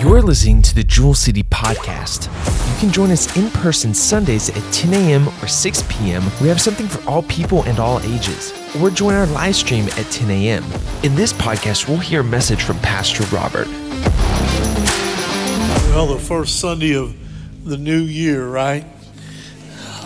[0.00, 2.28] You're listening to the Jewel City Podcast.
[2.72, 5.28] You can join us in person Sundays at 10 a.m.
[5.42, 6.22] or 6 p.m.
[6.40, 8.54] We have something for all people and all ages.
[8.80, 10.64] Or join our live stream at 10 a.m.
[11.02, 13.68] In this podcast, we'll hear a message from Pastor Robert.
[15.90, 17.14] Well, the first Sunday of
[17.66, 18.86] the new year, right?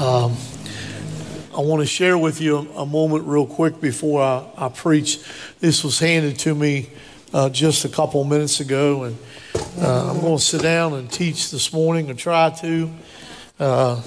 [0.00, 0.36] Um,
[1.56, 5.24] I want to share with you a, moment real quick before I, I, preach.
[5.60, 6.90] This was handed to me
[7.32, 9.16] uh, just a couple minutes ago, and
[9.54, 12.90] uh, I'm going to sit down and teach this morning or try to.
[13.58, 14.00] Uh,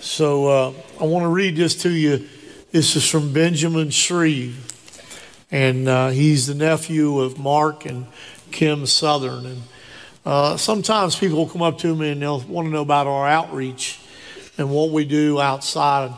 [0.00, 2.28] so uh, I want to read this to you.
[2.72, 4.66] This is from Benjamin Shreve,
[5.50, 8.06] and uh, he's the nephew of Mark and
[8.50, 9.46] Kim Southern.
[9.46, 9.62] And
[10.24, 13.28] uh, sometimes people will come up to me and they'll want to know about our
[13.28, 14.00] outreach
[14.58, 16.12] and what we do outside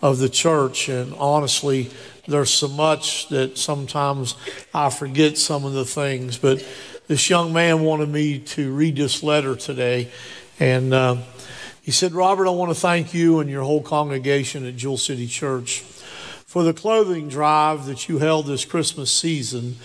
[0.00, 0.88] of the church.
[0.88, 1.90] And honestly,
[2.26, 4.34] there's so much that sometimes
[4.72, 6.38] I forget some of the things.
[6.38, 6.64] But
[7.08, 10.10] this young man wanted me to read this letter today.
[10.60, 11.16] And uh,
[11.80, 15.26] he said, Robert, I want to thank you and your whole congregation at Jewel City
[15.26, 19.76] Church for the clothing drive that you held this Christmas season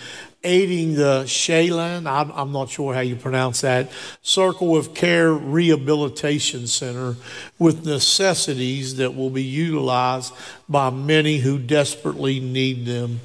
[0.44, 3.90] aiding the Shaylin, I'm, I'm not sure how you pronounce that,
[4.22, 7.16] Circle of Care Rehabilitation Center
[7.58, 10.32] with necessities that will be utilized
[10.68, 13.20] by many who desperately need them.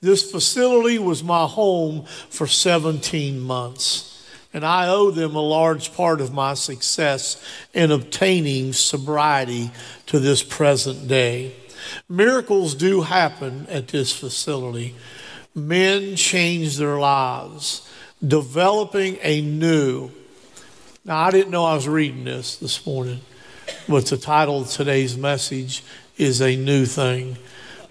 [0.00, 4.06] This facility was my home for 17 months.
[4.52, 9.70] And I owe them a large part of my success in obtaining sobriety
[10.06, 11.54] to this present day.
[12.08, 14.96] Miracles do happen at this facility
[15.54, 17.88] men change their lives,
[18.26, 20.10] developing a new.
[21.04, 23.20] Now, I didn't know I was reading this this morning,
[23.88, 25.82] but the title of today's message
[26.16, 27.36] is A New Thing.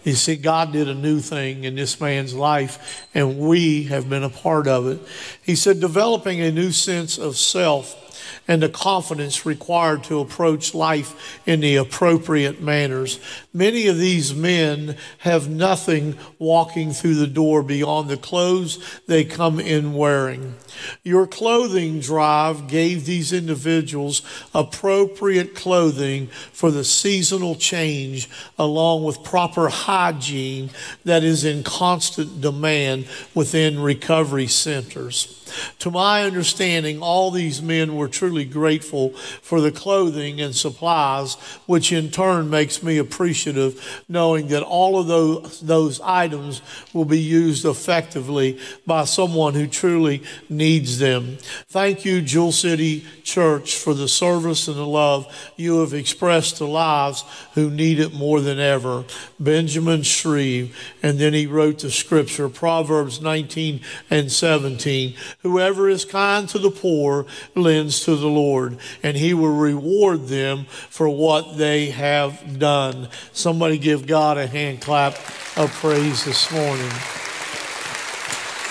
[0.03, 4.23] You see, God did a new thing in this man's life, and we have been
[4.23, 4.99] a part of it.
[5.43, 8.08] He said, developing a new sense of self
[8.47, 13.19] and the confidence required to approach life in the appropriate manners.
[13.53, 19.59] Many of these men have nothing walking through the door beyond the clothes they come
[19.59, 20.55] in wearing.
[21.03, 24.21] Your clothing drive gave these individuals
[24.53, 30.69] appropriate clothing for the seasonal change, along with proper hygiene
[31.05, 35.35] that is in constant demand within recovery centers.
[35.79, 39.09] To my understanding, all these men were truly grateful
[39.41, 41.35] for the clothing and supplies,
[41.65, 46.61] which in turn makes me appreciative knowing that all of those, those items
[46.93, 51.37] will be used effectively by someone who truly needs them.
[51.67, 56.65] Thank you, Jewel City Church, for the service and the love you have expressed to
[56.65, 57.23] lives
[57.55, 59.03] who need it more than ever.
[59.39, 63.81] Benjamin Shreve, and then he wrote the scripture, Proverbs 19
[64.11, 65.15] and 17.
[65.41, 67.25] Whoever is kind to the poor
[67.55, 73.09] lends to the Lord, and he will reward them for what they have done.
[73.33, 75.15] Somebody give God a hand clap
[75.57, 76.91] of praise this morning.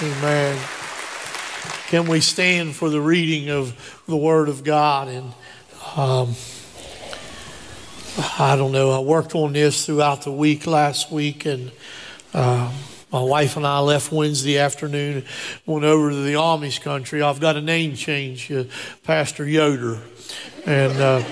[0.00, 0.78] Amen.
[1.88, 5.09] Can we stand for the reading of the Word of God?
[5.09, 5.32] And
[5.97, 6.34] um,
[8.38, 11.72] I don't know, I worked on this throughout the week last week, and
[12.34, 12.75] um,
[13.10, 15.25] my wife and I left Wednesday afternoon,
[15.65, 17.22] went over to the Amish country.
[17.22, 18.65] I've got a name change, uh,
[19.04, 19.98] Pastor Yoder.
[20.66, 21.25] And uh,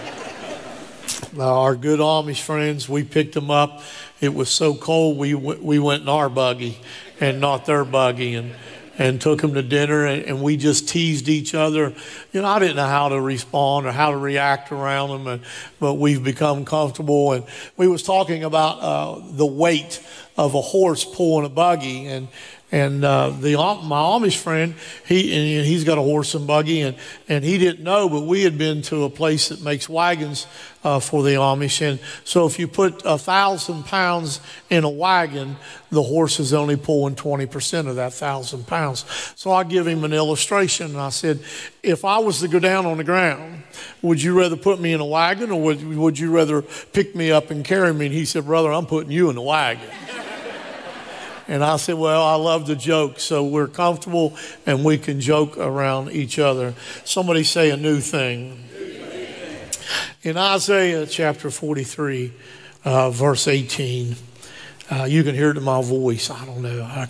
[1.38, 3.82] our good Amish friends, we picked them up.
[4.22, 6.78] It was so cold, we, w- we went in our buggy
[7.20, 8.36] and not their buggy.
[8.36, 8.54] And
[8.98, 11.94] and took him to dinner and, and, we just teased each other.
[12.32, 15.42] You know, I didn't know how to respond or how to react around them, and,
[15.80, 17.32] but we've become comfortable.
[17.32, 17.44] And
[17.76, 20.02] we was talking about uh, the weight
[20.36, 22.06] of a horse pulling a buggy.
[22.06, 22.28] And,
[22.72, 24.74] and uh, the my Amish friend,
[25.06, 26.96] he he's got a horse and buggy, and
[27.28, 30.48] and he didn't know, but we had been to a place that makes wagons
[30.82, 35.56] uh, for the Amish, and so if you put a thousand pounds in a wagon,
[35.90, 39.04] the horse is only pulling twenty percent of that thousand pounds.
[39.36, 41.38] So I give him an illustration, and I said,
[41.84, 43.62] if I was to go down on the ground,
[44.02, 47.30] would you rather put me in a wagon, or would would you rather pick me
[47.30, 48.06] up and carry me?
[48.06, 49.88] And he said, brother, I'm putting you in the wagon.
[51.48, 55.56] And I said, Well, I love to joke, so we're comfortable and we can joke
[55.58, 56.74] around each other.
[57.04, 58.64] Somebody say a new thing.
[60.22, 62.32] In Isaiah chapter 43,
[62.84, 64.16] uh, verse 18,
[64.90, 66.30] uh, you can hear it in my voice.
[66.30, 66.82] I don't know.
[66.82, 67.08] I,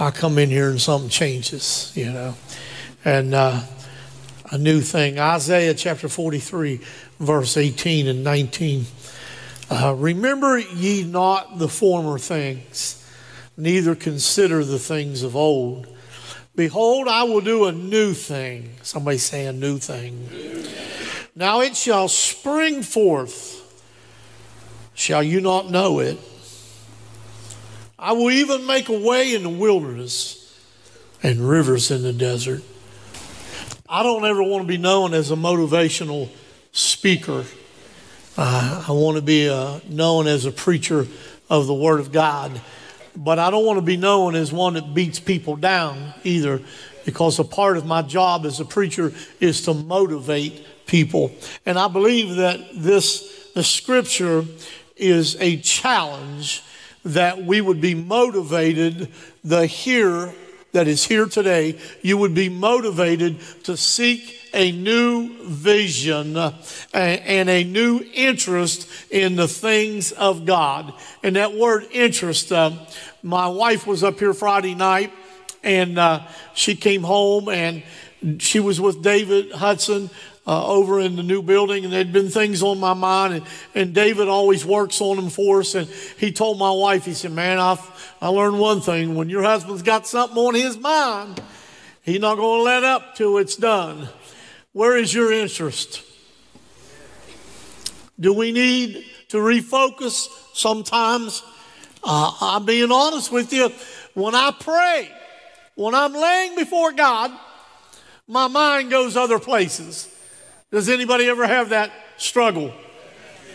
[0.00, 2.34] I come in here and something changes, you know.
[3.04, 3.60] And uh,
[4.50, 5.20] a new thing.
[5.20, 6.80] Isaiah chapter 43,
[7.20, 8.86] verse 18 and 19.
[9.70, 13.01] Uh, Remember ye not the former things
[13.56, 15.86] neither consider the things of old.
[16.54, 18.74] Behold, I will do a new thing.
[18.82, 20.28] Somebody say a new thing.
[21.34, 23.58] Now it shall spring forth.
[24.94, 26.18] Shall you not know it?
[27.98, 30.60] I will even make a way in the wilderness
[31.22, 32.62] and rivers in the desert.
[33.88, 36.28] I don't ever want to be known as a motivational
[36.72, 37.44] speaker.
[38.36, 41.06] Uh, I want to be uh, known as a preacher
[41.48, 42.60] of the Word of God.
[43.16, 46.60] But I don't want to be known as one that beats people down either,
[47.04, 51.32] because a part of my job as a preacher is to motivate people.
[51.66, 54.44] And I believe that this, the scripture
[54.96, 56.62] is a challenge
[57.04, 59.08] that we would be motivated,
[59.42, 60.32] the here
[60.72, 66.36] that is here today, you would be motivated to seek a new vision
[66.92, 70.92] and a new interest in the things of God.
[71.22, 72.72] And that word interest, uh,
[73.22, 75.12] my wife was up here Friday night
[75.62, 77.82] and uh, she came home and
[78.38, 80.10] she was with David Hudson
[80.46, 83.34] uh, over in the new building, and there'd been things on my mind.
[83.34, 85.74] And, and David always works on them for us.
[85.74, 85.86] And
[86.18, 89.14] he told my wife, he said, Man, I've, I learned one thing.
[89.14, 91.40] When your husband's got something on his mind,
[92.02, 94.08] he's not going to let up till it's done.
[94.72, 96.02] Where is your interest?
[98.18, 101.42] Do we need to refocus sometimes?
[102.02, 103.70] Uh, I'm being honest with you.
[104.14, 105.10] When I pray,
[105.74, 107.32] when I'm laying before God,
[108.26, 110.08] my mind goes other places.
[110.70, 112.72] Does anybody ever have that struggle?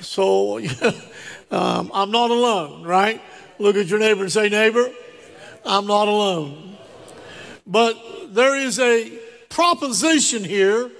[0.02, 0.60] So
[1.52, 3.19] um, I'm not alone, right?
[3.58, 4.88] Look at your neighbor and say, Neighbor,
[5.66, 6.78] I'm not alone.
[7.66, 7.98] But
[8.36, 9.18] there is a
[9.50, 10.92] proposition here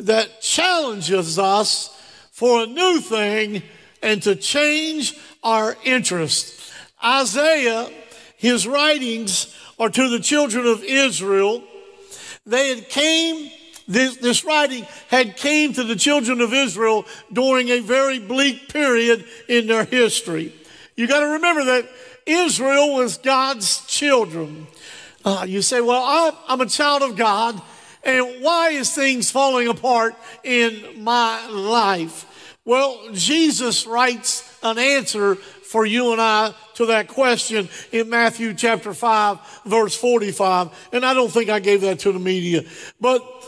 [0.00, 1.96] that challenges us
[2.30, 3.62] for a new thing
[4.02, 6.72] and to change our interest.
[7.04, 7.90] Isaiah,
[8.36, 11.62] his writings are to the children of Israel.
[12.46, 13.50] They had came
[13.90, 19.24] this, this writing had came to the children of Israel during a very bleak period
[19.48, 20.54] in their history.
[20.94, 21.88] You got to remember that
[22.24, 24.68] Israel was God's children.
[25.24, 27.60] Uh, you say, well, I'm, I'm a child of God,
[28.04, 32.26] and why is things falling apart in my life?
[32.64, 38.92] Well, Jesus writes an answer for you and I to that question in Matthew chapter
[38.92, 40.88] 5, verse 45.
[40.92, 42.62] And I don't think I gave that to the media.
[43.00, 43.39] But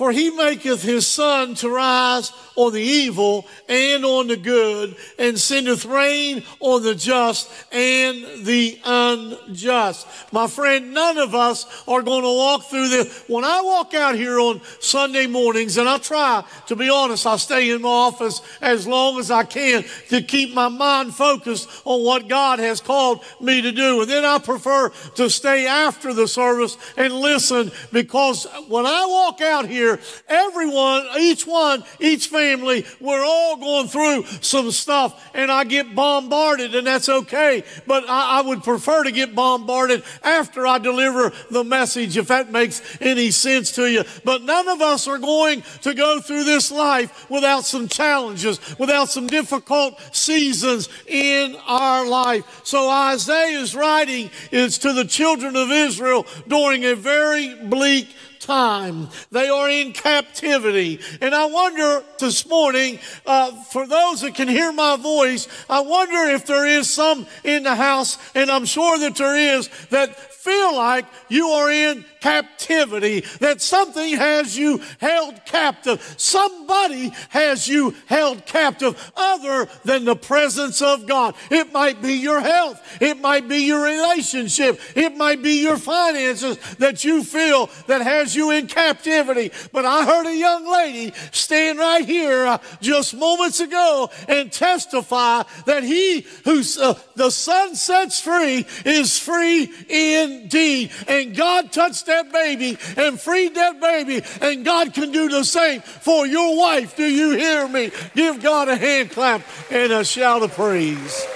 [0.00, 5.38] for he maketh his sun to rise on the evil and on the good, and
[5.38, 10.06] sendeth rain on the just and the unjust.
[10.32, 13.24] My friend, none of us are going to walk through this.
[13.28, 17.36] When I walk out here on Sunday mornings, and I try to be honest, I
[17.36, 22.04] stay in my office as long as I can to keep my mind focused on
[22.04, 24.00] what God has called me to do.
[24.00, 29.42] And then I prefer to stay after the service and listen because when I walk
[29.42, 29.89] out here,
[30.28, 35.94] everyone, each one, each family, family, we're all going through some stuff and I get
[35.94, 37.64] bombarded and that's okay.
[37.86, 42.50] But I, I would prefer to get bombarded after I deliver the message, if that
[42.50, 44.04] makes any sense to you.
[44.24, 49.08] But none of us are going to go through this life without some challenges, without
[49.08, 52.62] some difficult seasons in our life.
[52.64, 58.08] So Isaiah's writing is to the children of Israel during a very bleak
[58.40, 59.08] time.
[59.30, 61.00] They are in captivity.
[61.20, 66.32] And I wonder this morning, uh, for those that can hear my voice, I wonder
[66.34, 70.74] if there is some in the house, and I'm sure that there is, that feel
[70.74, 76.02] like you are in captivity, that something has you held captive.
[76.16, 81.34] Somebody has you held captive other than the presence of God.
[81.50, 86.56] It might be your health, it might be your relationship, it might be your finances
[86.76, 89.52] that you feel that has you in captivity.
[89.72, 95.42] But I heard a young lady stand right here uh, just moments ago and testify
[95.66, 100.90] that he who uh, the Son sets free is free indeed.
[101.08, 105.80] And God touched that baby and freed that baby, and God can do the same
[105.80, 106.96] for your wife.
[106.96, 107.90] Do you hear me?
[108.14, 111.26] Give God a hand clap and a shout of praise.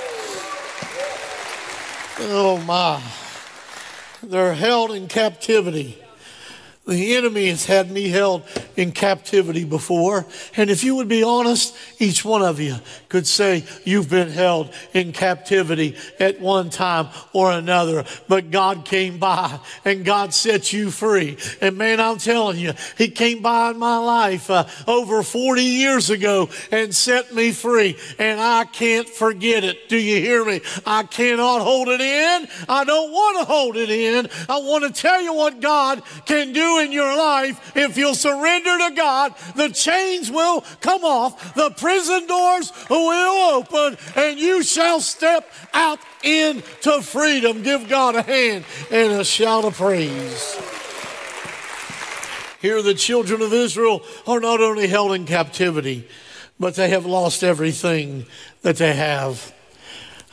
[2.18, 3.02] Oh my.
[4.22, 6.03] They're held in captivity.
[6.86, 8.42] The enemy has had me held
[8.76, 10.26] in captivity before.
[10.57, 12.76] And if you would be honest, each one of you
[13.09, 18.04] could say you've been held in captivity at one time or another.
[18.28, 21.37] But God came by and God set you free.
[21.61, 26.11] And man, I'm telling you, He came by in my life uh, over 40 years
[26.11, 27.97] ago and set me free.
[28.19, 29.88] And I can't forget it.
[29.88, 30.61] Do you hear me?
[30.87, 32.49] I cannot hold it in.
[32.69, 34.28] I don't want to hold it in.
[34.49, 38.63] I want to tell you what God can do in your life if you'll surrender
[38.64, 39.35] to God.
[39.54, 45.99] The chains will come off, the prison doors will open, and you shall step out
[46.23, 47.62] into freedom.
[47.62, 50.56] Give God a hand and a shout of praise.
[52.61, 56.09] Here, the children of Israel are not only held in captivity,
[56.59, 58.25] but they have lost everything
[58.62, 59.52] that they have.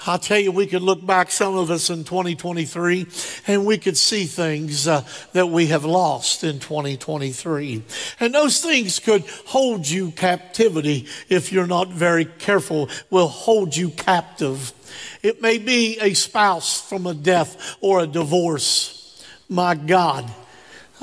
[0.07, 3.05] I'll tell you, we could look back, some of us in 2023,
[3.47, 7.83] and we could see things uh, that we have lost in 2023.
[8.19, 13.89] And those things could hold you captivity if you're not very careful, will hold you
[13.89, 14.73] captive.
[15.21, 19.23] It may be a spouse from a death or a divorce.
[19.47, 20.31] My God.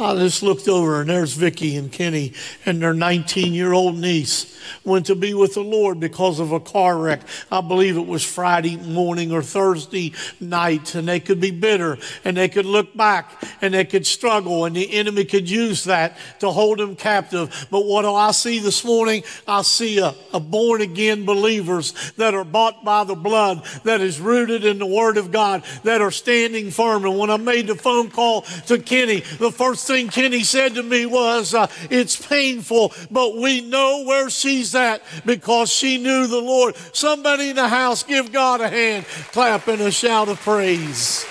[0.01, 2.33] I just looked over and there's Vicky and Kenny
[2.65, 6.61] and their 19 year old niece went to be with the Lord because of a
[6.61, 7.23] car wreck.
[7.51, 12.37] I believe it was Friday morning or Thursday night, and they could be bitter and
[12.37, 16.51] they could look back and they could struggle, and the enemy could use that to
[16.51, 17.67] hold them captive.
[17.71, 19.25] But what do I see this morning?
[19.47, 24.21] I see a, a born again believers that are bought by the blood, that is
[24.21, 27.05] rooted in the Word of God, that are standing firm.
[27.05, 30.83] And when I made the phone call to Kenny, the first thing Kenny said to
[30.83, 36.41] me was, uh, It's painful, but we know where she's at because she knew the
[36.41, 36.77] Lord.
[36.93, 41.27] Somebody in the house, give God a hand, clap and a shout of praise.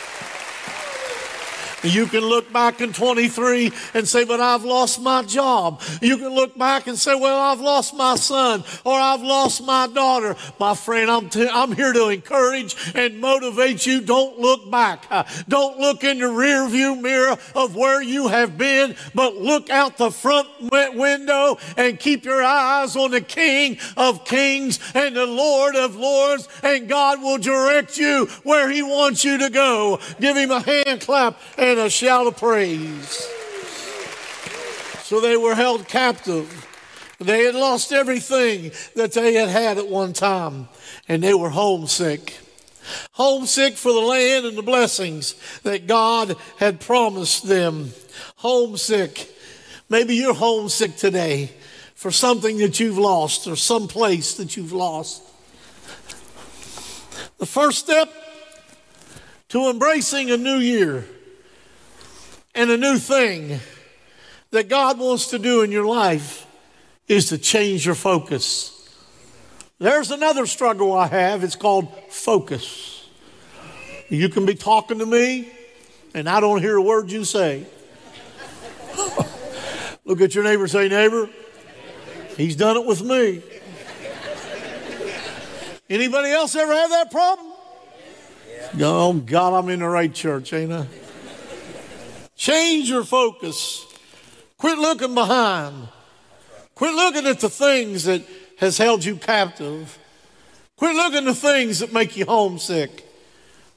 [1.87, 5.81] You can look back in 23 and say, but I've lost my job.
[6.01, 9.87] You can look back and say, well, I've lost my son or I've lost my
[9.87, 10.35] daughter.
[10.59, 14.01] My friend, I'm, t- I'm here to encourage and motivate you.
[14.01, 15.05] Don't look back.
[15.09, 19.69] Uh, don't look in the rear view mirror of where you have been, but look
[19.69, 25.25] out the front window and keep your eyes on the King of Kings and the
[25.25, 29.99] Lord of Lords, and God will direct you where He wants you to go.
[30.19, 33.27] Give Him a hand clap and a shout of praise.
[35.03, 36.65] So they were held captive.
[37.19, 40.67] They had lost everything that they had had at one time,
[41.07, 42.37] and they were homesick.
[43.13, 47.91] Homesick for the land and the blessings that God had promised them.
[48.37, 49.33] Homesick.
[49.89, 51.51] Maybe you're homesick today
[51.95, 55.23] for something that you've lost or some place that you've lost.
[57.39, 58.11] The first step
[59.49, 61.05] to embracing a new year
[62.57, 63.59] and a new thing
[64.49, 66.47] that God wants to do in your life
[67.07, 68.73] is to change your focus.
[69.77, 71.43] There's another struggle I have.
[71.43, 73.07] It's called focus.
[74.09, 75.51] You can be talking to me,
[76.15, 77.67] and I don't hear a word you say.
[80.05, 81.29] Look at your neighbor, say, Neighbor,
[82.37, 83.43] he's done it with me.
[85.89, 87.53] Anybody else ever have that problem?
[88.81, 90.87] Oh, God, I'm in the right church, ain't I?
[92.37, 93.85] Change your focus.
[94.57, 95.89] Quit looking behind.
[96.75, 98.21] Quit looking at the things that
[98.59, 99.97] has held you captive.
[100.77, 103.03] Quit looking at the things that make you homesick.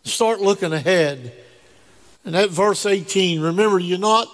[0.05, 1.33] Start looking ahead.
[2.25, 4.29] And that verse 18, remember you're not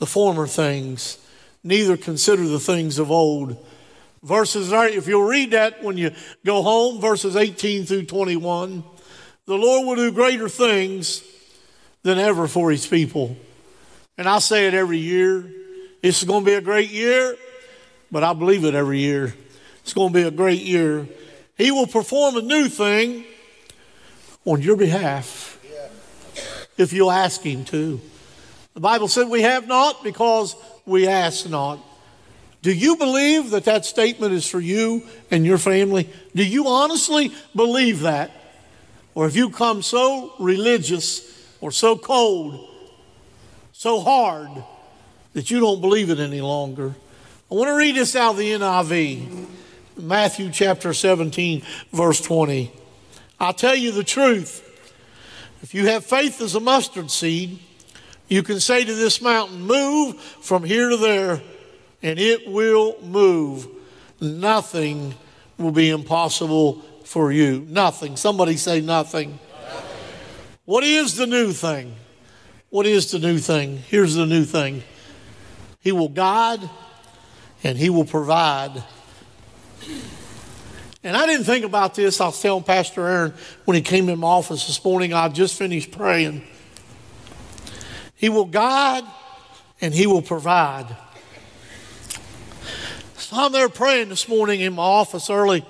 [0.00, 1.18] the former things,
[1.62, 3.64] neither consider the things of old.
[4.22, 6.10] Verses, if you'll read that when you
[6.44, 8.82] go home, verses 18 through 21,
[9.46, 11.22] the Lord will do greater things
[12.02, 13.36] than ever for his people.
[14.20, 15.50] And I say it every year.
[16.02, 17.38] It's going to be a great year,
[18.12, 19.34] but I believe it every year.
[19.82, 21.08] It's going to be a great year.
[21.56, 23.24] He will perform a new thing
[24.44, 25.58] on your behalf
[26.76, 27.98] if you'll ask Him to.
[28.74, 31.78] The Bible said we have not because we ask not.
[32.60, 36.10] Do you believe that that statement is for you and your family?
[36.34, 38.32] Do you honestly believe that?
[39.14, 41.26] Or have you come so religious
[41.62, 42.69] or so cold
[43.80, 44.50] so hard
[45.32, 46.94] that you don't believe it any longer.
[47.50, 49.46] I want to read this out of the NIV,
[49.96, 52.70] Matthew chapter 17, verse 20.
[53.40, 54.66] I'll tell you the truth.
[55.62, 57.58] If you have faith as a mustard seed,
[58.28, 61.40] you can say to this mountain, Move from here to there,
[62.02, 63.66] and it will move.
[64.20, 65.14] Nothing
[65.56, 67.64] will be impossible for you.
[67.66, 68.18] Nothing.
[68.18, 69.38] Somebody say nothing.
[69.64, 69.88] nothing.
[70.66, 71.94] What is the new thing?
[72.70, 73.78] What is the new thing?
[73.78, 74.82] Here's the new thing
[75.80, 76.60] He will guide
[77.62, 78.82] and He will provide.
[81.02, 82.20] And I didn't think about this.
[82.20, 83.34] I was telling Pastor Aaron
[83.64, 86.42] when he came in my office this morning, I just finished praying.
[88.14, 89.04] He will guide
[89.80, 90.94] and He will provide.
[93.16, 95.64] So I'm there praying this morning in my office early,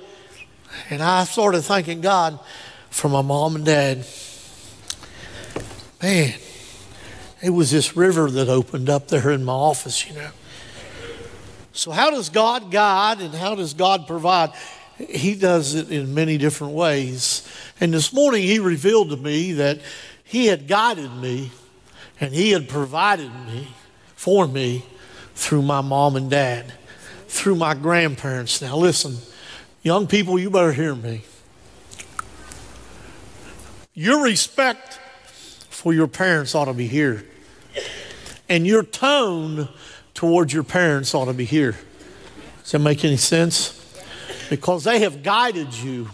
[0.88, 2.40] and I started thanking God
[2.90, 4.04] for my mom and dad.
[6.02, 6.32] Man,
[7.42, 10.30] it was this river that opened up there in my office, you know.
[11.72, 14.50] So, how does God guide and how does God provide?
[14.98, 17.48] He does it in many different ways.
[17.80, 19.80] And this morning, He revealed to me that
[20.24, 21.52] He had guided me
[22.20, 23.68] and He had provided me
[24.14, 24.84] for me
[25.34, 26.74] through my mom and dad,
[27.28, 28.60] through my grandparents.
[28.60, 29.16] Now, listen,
[29.82, 31.22] young people, you better hear me.
[33.94, 34.99] Your respect
[35.80, 37.24] for your parents ought to be here,
[38.50, 39.66] and your tone
[40.12, 41.74] towards your parents ought to be here.
[42.62, 43.78] Does that make any sense?
[44.50, 46.10] Because they have guided you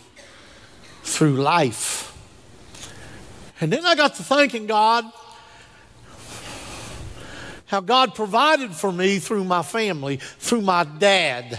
[1.02, 2.16] through life.
[3.60, 5.04] And then I got to thanking God
[7.64, 11.58] how God provided for me through my family, through my dad.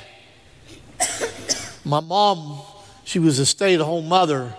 [1.83, 2.61] My mom,
[3.03, 4.55] she was a stay at home mother.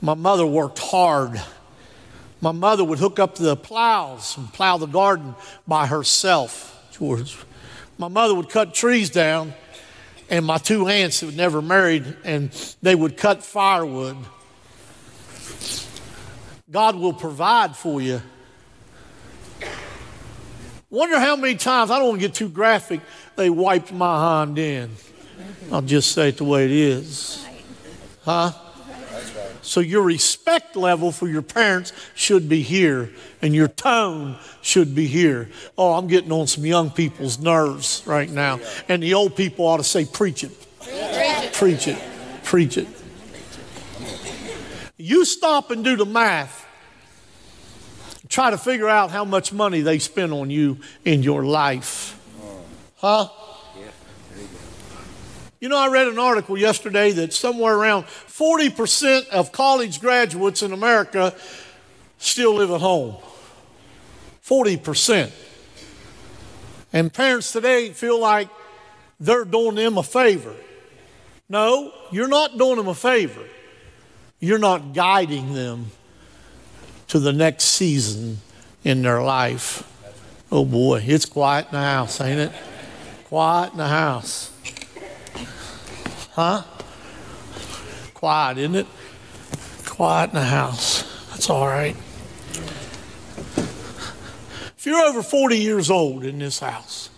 [0.00, 1.42] My mother worked hard.
[2.40, 5.34] My mother would hook up the plows and plow the garden
[5.66, 7.36] by herself, George.
[7.96, 9.54] My mother would cut trees down,
[10.28, 12.50] and my two aunts who never married, and
[12.82, 14.16] they would cut firewood.
[16.70, 18.20] God will provide for you
[20.94, 23.00] Wonder how many times, I don't want to get too graphic,
[23.34, 24.96] they wiped my hind end.
[25.72, 27.44] I'll just say it the way it is.
[28.22, 28.52] Huh?
[29.64, 33.10] So your respect level for your parents should be here,
[33.42, 35.48] and your tone should be here.
[35.76, 38.60] Oh, I'm getting on some young people's nerves right now.
[38.88, 40.52] And the old people ought to say, preach it.
[41.54, 41.98] Preach it.
[42.44, 42.88] Preach it.
[44.96, 46.64] You stop and do the math
[48.34, 52.20] try to figure out how much money they spend on you in your life.
[52.96, 53.28] Huh?
[55.64, 60.74] You know, I read an article yesterday that somewhere around 40% of college graduates in
[60.74, 61.34] America
[62.18, 63.16] still live at home.
[64.44, 65.32] 40%.
[66.92, 68.50] And parents today feel like
[69.18, 70.54] they're doing them a favor.
[71.48, 73.48] No, you're not doing them a favor.
[74.40, 75.86] You're not guiding them
[77.08, 78.36] to the next season
[78.84, 79.82] in their life.
[80.52, 82.52] Oh boy, it's quiet in the house, ain't it?
[83.28, 84.50] Quiet in the house.
[86.34, 86.62] Huh?
[88.12, 88.86] Quiet, isn't it?
[89.86, 91.28] Quiet in the house.
[91.30, 91.94] That's all right.
[94.76, 97.08] If you're over 40 years old in this house,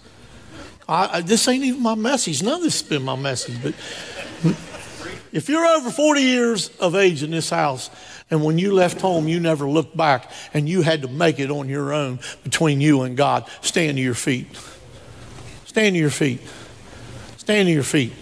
[0.86, 2.42] I, I, this ain't even my message.
[2.42, 3.74] None of this has been my message, but
[5.32, 7.88] if you're over 40 years of age in this house,
[8.30, 11.50] and when you left home, you never looked back and you had to make it
[11.50, 13.48] on your own between you and God.
[13.62, 14.46] Stand to your feet.
[15.64, 16.40] Stand to your feet.
[17.38, 18.12] Stand to your feet.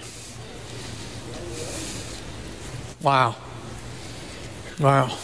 [3.04, 3.36] Wow.
[4.80, 5.16] Wow.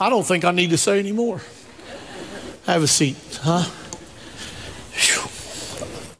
[0.00, 1.42] I don't think I need to say any more.
[2.64, 3.68] Have a seat, huh?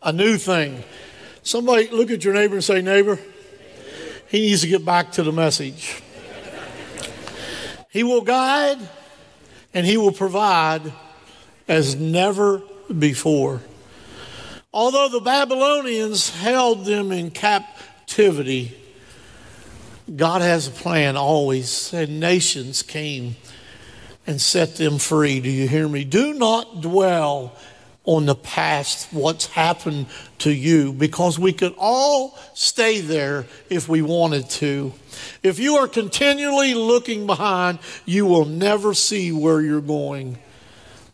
[0.03, 0.85] A new thing.
[1.43, 3.19] Somebody look at your neighbor and say, Neighbor,
[4.29, 6.03] he needs to get back to the message.
[7.91, 8.79] He will guide
[9.75, 10.93] and He will provide
[11.69, 12.63] as never
[12.99, 13.61] before.
[14.73, 18.80] Although the Babylonians held them in captivity,
[20.15, 23.37] God has a plan always, and nations came
[24.27, 25.41] and set them free.
[25.41, 26.05] Do you hear me?
[26.05, 27.57] Do not dwell
[28.05, 30.07] on the past, what's happened
[30.39, 34.93] to you, because we could all stay there if we wanted to.
[35.43, 40.39] If you are continually looking behind, you will never see where you're going.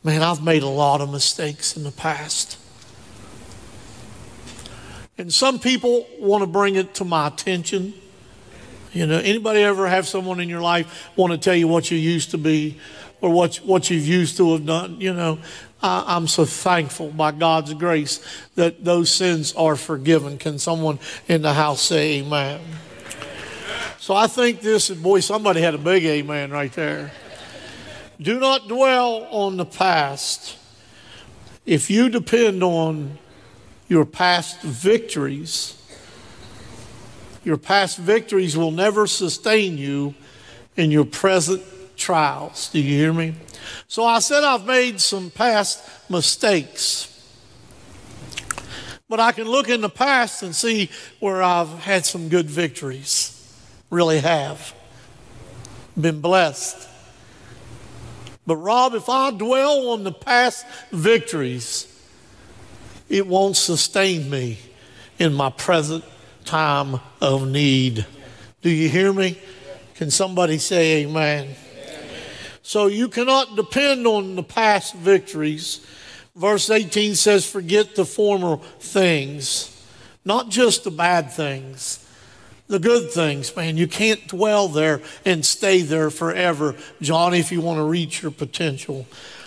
[0.03, 2.57] Man, I've made a lot of mistakes in the past.
[5.19, 7.95] And some people want to bring it to my attention.
[8.97, 11.99] You know, anybody ever have someone in your life want to tell you what you
[11.99, 12.79] used to be
[13.21, 15.03] or what, what you've used to have done?
[15.03, 15.39] You know,
[15.83, 20.39] I, I'm so thankful by God's grace that those sins are forgiven.
[20.39, 22.63] Can someone in the house say amen?
[23.99, 27.13] So I think this, boy, somebody had a big amen right there.
[28.19, 30.57] Do not dwell on the past.
[31.67, 33.19] If you depend on
[33.89, 35.76] your past victories,
[37.47, 40.13] your past victories will never sustain you
[40.77, 41.63] in your present
[41.97, 42.69] trials.
[42.71, 43.35] Do you hear me?
[43.87, 47.13] So I said I've made some past mistakes.
[49.09, 53.33] But I can look in the past and see where I've had some good victories.
[53.91, 54.75] Really have.
[55.99, 56.89] Been blessed.
[58.45, 61.87] But Rob, if I dwell on the past victories,
[63.09, 64.59] it won't sustain me
[65.21, 66.05] in my present
[66.47, 68.07] time of need.
[68.63, 69.39] Do you hear me?
[69.97, 71.55] Can somebody say amen?
[72.63, 75.87] So you cannot depend on the past victories.
[76.35, 79.73] Verse 18 says, Forget the former things,
[80.25, 82.05] not just the bad things,
[82.67, 83.77] the good things, man.
[83.77, 88.33] You can't dwell there and stay there forever, Johnny, if you want to reach your
[88.33, 89.07] potential.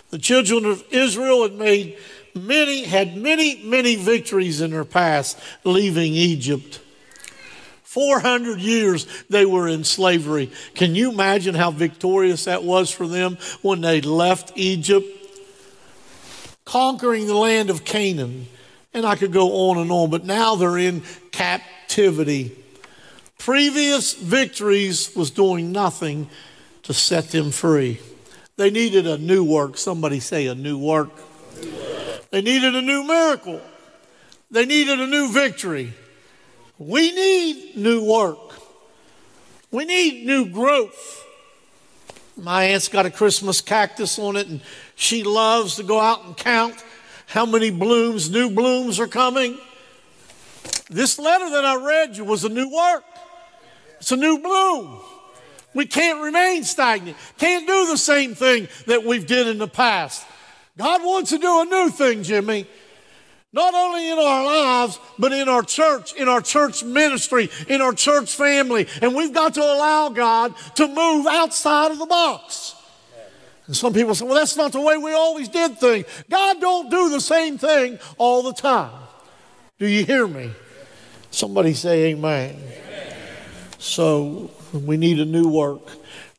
[0.09, 1.97] The children of Israel had made
[2.33, 6.79] many, had many, many victories in their past leaving Egypt.
[7.89, 10.51] 400 years they were in slavery.
[10.75, 15.07] Can you imagine how victorious that was for them when they left Egypt?
[16.65, 18.45] Conquering the land of Canaan.
[18.93, 22.55] And I could go on and on, but now they're in captivity.
[23.39, 26.29] Previous victories was doing nothing
[26.83, 27.99] to set them free.
[28.55, 29.79] They needed a new work.
[29.79, 31.09] Somebody say a new work.
[32.29, 33.59] They needed a new miracle.
[34.51, 35.95] They needed a new victory.
[36.79, 38.37] We need new work.
[39.69, 41.25] We need new growth.
[42.37, 44.61] My aunt's got a Christmas cactus on it, and
[44.95, 46.75] she loves to go out and count
[47.27, 49.57] how many blooms, new blooms are coming.
[50.89, 53.03] This letter that I read you was a new work.
[53.99, 55.01] It's a new bloom.
[55.73, 57.17] We can't remain stagnant.
[57.37, 60.25] Can't do the same thing that we've did in the past.
[60.77, 62.65] God wants to do a new thing, Jimmy.
[63.51, 67.93] Not only in our lives, but in our church, in our church ministry, in our
[67.93, 68.87] church family.
[69.01, 72.75] And we've got to allow God to move outside of the box.
[73.65, 76.05] And some people say, well, that's not the way we always did things.
[76.29, 78.91] God don't do the same thing all the time.
[79.79, 80.51] Do you hear me?
[81.31, 82.55] Somebody say amen.
[82.55, 83.15] amen.
[83.77, 85.87] So we need a new work.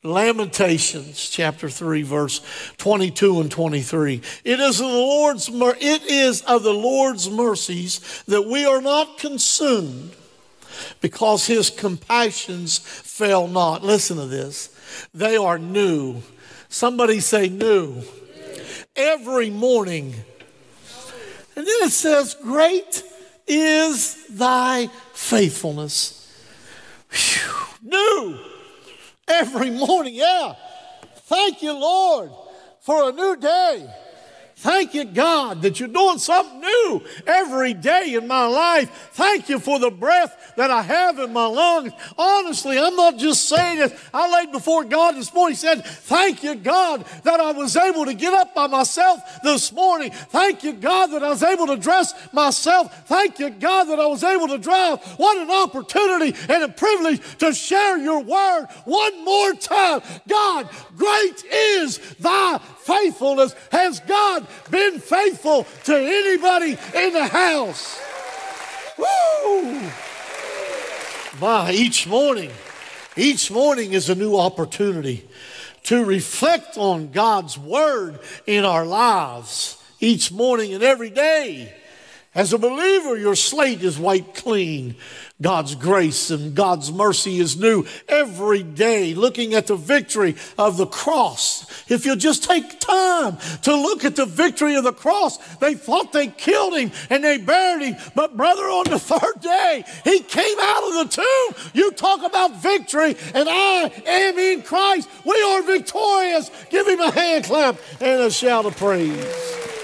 [0.02, 2.40] Lamentations chapter 3 verse
[2.78, 4.22] 22 and 23.
[4.44, 9.18] It is of the Lord's it is of the Lord's mercies that we are not
[9.18, 10.12] consumed
[11.02, 13.84] because his compassions fail not.
[13.84, 14.74] Listen to this.
[15.12, 16.22] They are new.
[16.70, 18.02] Somebody say new.
[18.96, 20.14] Every morning.
[21.56, 23.02] And then it says great
[23.46, 26.16] is thy faithfulness.
[27.10, 27.66] Whew.
[27.82, 28.38] New
[29.30, 30.14] every morning.
[30.14, 30.54] Yeah.
[31.14, 32.30] Thank you, Lord,
[32.80, 33.88] for a new day.
[34.60, 38.90] Thank you, God, that you're doing something new every day in my life.
[39.12, 41.94] Thank you for the breath that I have in my lungs.
[42.18, 43.98] Honestly, I'm not just saying it.
[44.12, 48.12] I laid before God this morning, said, Thank you, God, that I was able to
[48.12, 50.10] get up by myself this morning.
[50.10, 53.08] Thank you, God, that I was able to dress myself.
[53.08, 55.02] Thank you, God, that I was able to drive.
[55.16, 60.02] What an opportunity and a privilege to share your word one more time.
[60.28, 60.68] God,
[60.98, 62.60] great is thy
[62.90, 63.55] faithfulness.
[63.70, 68.00] Has God been faithful to anybody in the house?
[68.98, 69.90] Woo!
[71.40, 72.50] My, each morning,
[73.16, 75.29] each morning is a new opportunity
[75.85, 81.74] to reflect on God's word in our lives each morning and every day.
[82.32, 84.94] As a believer, your slate is wiped clean.
[85.42, 90.86] God's grace and God's mercy is new every day, looking at the victory of the
[90.86, 91.90] cross.
[91.90, 96.12] If you just take time to look at the victory of the cross, they thought
[96.12, 97.96] they killed him and they buried him.
[98.14, 101.72] But, brother, on the third day, he came out of the tomb.
[101.74, 105.08] You talk about victory, and I am in Christ.
[105.24, 106.48] We are victorious.
[106.70, 109.79] Give him a hand clap and a shout of praise.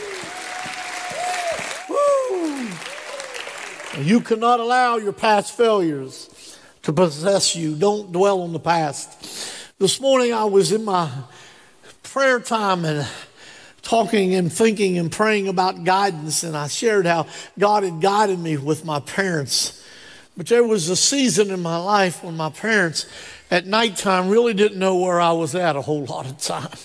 [3.98, 7.74] You cannot allow your past failures to possess you.
[7.74, 9.74] Don't dwell on the past.
[9.78, 11.10] This morning I was in my
[12.02, 13.06] prayer time and
[13.82, 17.26] talking and thinking and praying about guidance, and I shared how
[17.58, 19.82] God had guided me with my parents.
[20.36, 23.06] But there was a season in my life when my parents
[23.50, 26.76] at nighttime really didn't know where I was at a whole lot of time.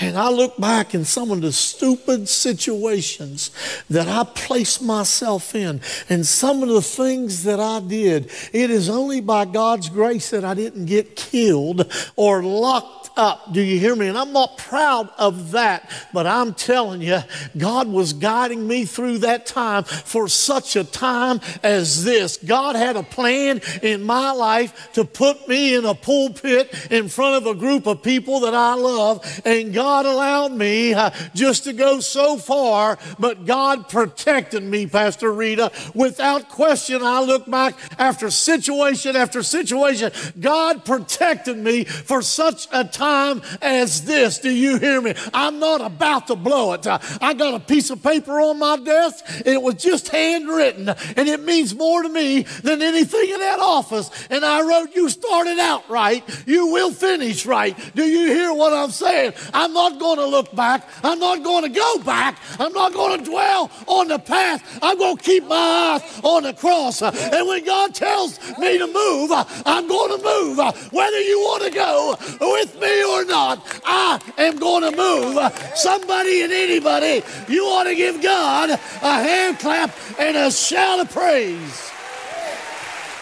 [0.00, 3.50] And I look back in some of the stupid situations
[3.90, 8.30] that I placed myself in and some of the things that I did.
[8.52, 13.52] It is only by God's grace that I didn't get killed or locked up.
[13.52, 14.08] Do you hear me?
[14.08, 17.18] And I'm not proud of that, but I'm telling you,
[17.56, 22.38] God was guiding me through that time for such a time as this.
[22.38, 27.36] God had a plan in my life to put me in a pulpit in front
[27.36, 31.72] of a group of people that I love, and God allowed me uh, just to
[31.72, 35.70] go so far, but God protected me, Pastor Rita.
[35.94, 40.12] Without question, I look back after situation after situation.
[40.40, 44.38] God protected me for such a time as this.
[44.38, 45.14] Do you hear me?
[45.34, 46.86] I'm not about to blow it.
[46.86, 49.24] I got a piece of paper on my desk.
[49.44, 54.10] It was just handwritten, and it means more to me than anything in that office.
[54.30, 57.76] And I wrote, You started out right, you will finish right.
[57.94, 59.34] Do you hear what I'm saying?
[59.52, 60.88] I'm not going to look back.
[61.02, 62.38] I'm not going to go back.
[62.58, 64.64] I'm not going to dwell on the past.
[64.82, 67.02] I'm going to keep my eyes on the cross.
[67.02, 70.58] And when God tells me to move, I'm going to move.
[70.92, 75.72] Whether you want to go with me or not, I am going to move.
[75.76, 81.10] Somebody and anybody, you ought to give God a hand clap and a shout of
[81.10, 81.90] praise.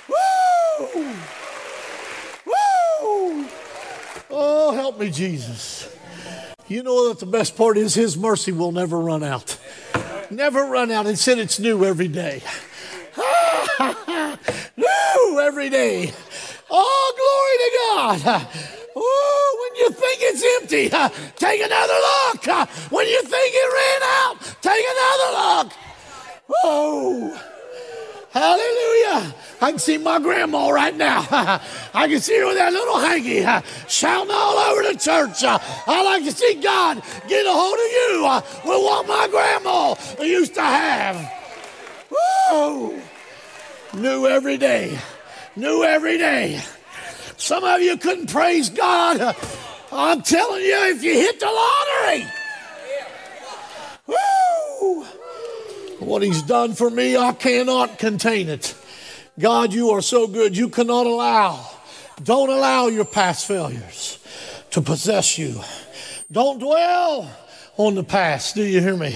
[0.08, 1.14] Woo!
[2.46, 3.46] Woo!
[4.30, 5.94] Oh, help me, Jesus.
[6.68, 9.58] You know that the best part is His mercy will never run out.
[10.30, 11.06] Never run out.
[11.06, 12.42] And said it's new every day.
[14.76, 16.12] new every day.
[16.70, 18.48] Oh, glory to God.
[18.96, 20.88] Oh, when you think it's empty,
[21.36, 22.70] take another look.
[22.90, 25.72] When you think it ran out, take another look.
[26.64, 27.40] Oh,
[28.32, 29.34] hallelujah.
[29.62, 31.26] I can see my grandma right now.
[31.94, 33.44] I can see her with that little hanky
[33.88, 35.44] shouting all over the church.
[35.44, 40.54] I like to see God get a hold of you with what my grandma used
[40.54, 41.32] to have.
[42.50, 43.00] Woo!
[43.94, 44.98] New every day.
[45.60, 46.58] New every day.
[47.36, 49.36] Some of you couldn't praise God.
[49.92, 52.26] I'm telling you, if you hit the lottery,
[54.06, 55.04] woo!
[55.98, 58.74] What He's done for me, I cannot contain it.
[59.38, 60.56] God, you are so good.
[60.56, 61.68] You cannot allow,
[62.22, 64.18] don't allow your past failures
[64.70, 65.60] to possess you.
[66.32, 67.30] Don't dwell
[67.76, 68.54] on the past.
[68.54, 69.14] Do you hear me?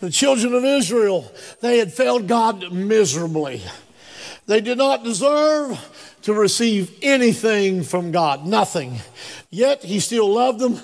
[0.00, 3.62] The children of Israel, they had failed God miserably.
[4.46, 5.78] They did not deserve
[6.22, 8.96] to receive anything from God, nothing.
[9.50, 10.80] Yet He still loved them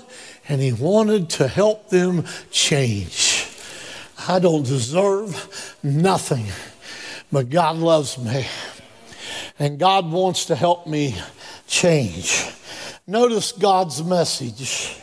[0.48, 3.46] and He wanted to help them change.
[4.28, 6.46] I don't deserve nothing,
[7.32, 8.46] but God loves me.
[9.58, 11.16] And God wants to help me
[11.66, 12.46] change.
[13.06, 14.96] Notice God's message.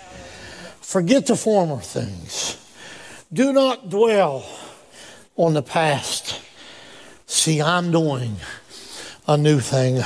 [0.81, 2.57] Forget the former things.
[3.31, 4.45] Do not dwell
[5.35, 6.41] on the past.
[7.29, 8.37] See, I'm doing
[9.27, 10.01] a new thing.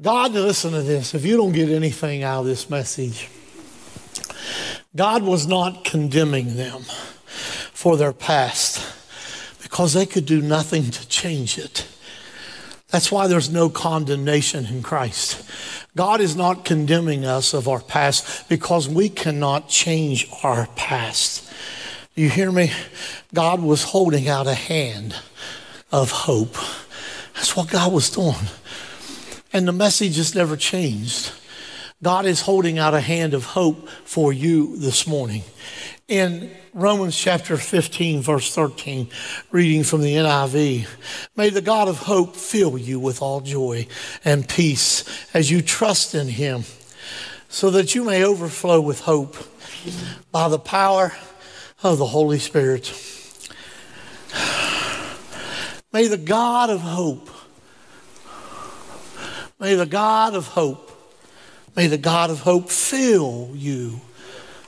[0.00, 1.14] God, listen to this.
[1.14, 3.28] If you don't get anything out of this message,
[4.96, 8.82] God was not condemning them for their past
[9.62, 11.86] because they could do nothing to change it.
[12.88, 15.44] That's why there's no condemnation in Christ.
[15.96, 21.52] God is not condemning us of our past because we cannot change our past.
[22.14, 22.72] You hear me?
[23.34, 25.14] God was holding out a hand
[25.92, 26.54] of hope.
[27.34, 28.34] That's what God was doing.
[29.52, 31.32] And the message has never changed.
[32.02, 35.42] God is holding out a hand of hope for you this morning.
[36.08, 39.08] In Romans chapter 15, verse 13,
[39.50, 40.86] reading from the NIV,
[41.36, 43.86] may the God of hope fill you with all joy
[44.24, 46.64] and peace as you trust in him,
[47.48, 49.36] so that you may overflow with hope
[50.30, 51.12] by the power
[51.82, 52.92] of the Holy Spirit.
[55.96, 57.30] May the God of hope,
[59.58, 60.92] may the God of hope,
[61.74, 64.02] may the God of hope fill you,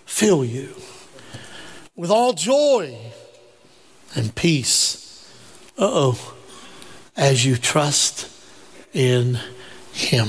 [0.07, 0.75] fill you
[1.95, 2.97] with all joy
[4.15, 5.31] and peace.
[5.77, 6.35] Uh oh,
[7.15, 8.31] as you trust
[8.95, 9.39] in
[9.93, 10.29] Him,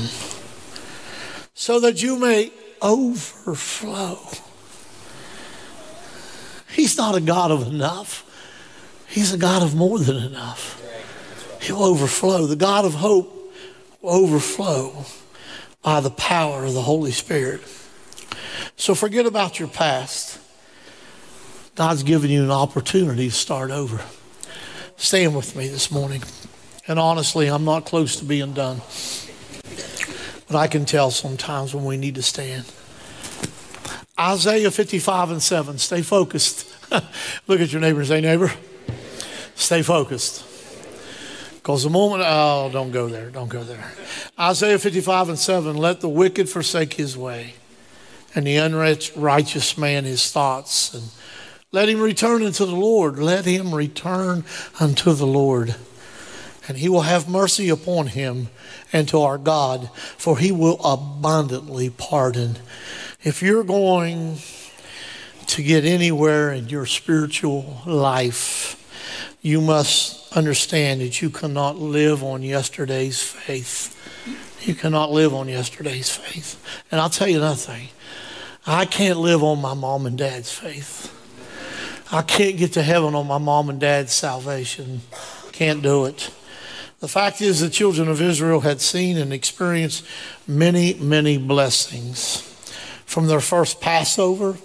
[1.54, 4.20] so that you may overflow.
[6.74, 8.26] He's not a God of enough,
[9.08, 10.76] He's a God of more than enough.
[11.70, 12.48] He'll overflow.
[12.48, 13.54] The God of hope
[14.02, 15.06] will overflow
[15.84, 17.62] by the power of the Holy Spirit.
[18.76, 20.40] So forget about your past.
[21.76, 24.02] God's given you an opportunity to start over.
[24.98, 26.24] Stand with me this morning.
[26.88, 28.82] And honestly, I'm not close to being done.
[30.48, 32.66] But I can tell sometimes when we need to stand.
[34.20, 35.78] Isaiah 55 and 7.
[35.78, 36.66] Stay focused.
[37.48, 38.52] Look at your neighbor and say, neighbor,
[39.54, 40.49] stay focused.
[41.70, 43.92] Because the moment, oh, don't go there, don't go there.
[44.40, 47.54] Isaiah 55 and 7 let the wicked forsake his way,
[48.34, 50.92] and the unrighteous man his thoughts.
[50.96, 51.04] And
[51.72, 53.20] let him return unto the Lord.
[53.20, 54.46] Let him return
[54.80, 55.76] unto the Lord.
[56.68, 58.50] And he will have mercy upon him
[58.92, 62.58] and to our God, for he will abundantly pardon.
[63.22, 64.38] If you're going
[65.46, 68.79] to get anywhere in your spiritual life,
[69.42, 73.96] you must understand that you cannot live on yesterday's faith.
[74.62, 76.62] You cannot live on yesterday's faith.
[76.92, 77.90] And I'll tell you another thing
[78.66, 81.16] I can't live on my mom and dad's faith.
[82.12, 85.02] I can't get to heaven on my mom and dad's salvation.
[85.52, 86.32] Can't do it.
[87.00, 90.06] The fact is, the children of Israel had seen and experienced
[90.46, 92.42] many, many blessings.
[93.06, 94.58] From their first Passover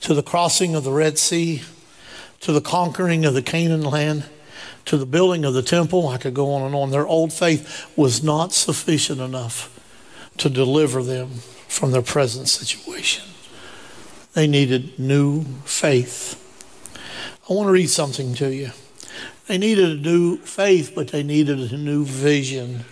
[0.00, 1.62] to the crossing of the Red Sea
[2.46, 4.22] to the conquering of the Canaan land
[4.84, 6.06] to the building of the temple.
[6.06, 6.92] I could go on and on.
[6.92, 9.68] Their old faith was not sufficient enough
[10.36, 13.24] to deliver them from their present situation.
[14.34, 16.40] They needed new faith.
[17.50, 18.70] I want to read something to you.
[19.48, 22.84] They needed a new faith, but they needed a new vision